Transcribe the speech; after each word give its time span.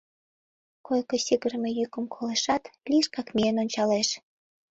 Койко 0.87 1.15
сигырыме 1.25 1.69
йӱкым 1.79 2.05
колешат, 2.13 2.63
лишкак 2.89 3.27
миен 3.35 3.55
ончалеш. 3.63 4.07